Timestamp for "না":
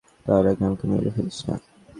1.47-1.55